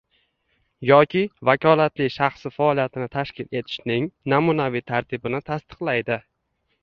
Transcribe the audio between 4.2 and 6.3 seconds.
namunaviy tartibini tasdiqlaydi;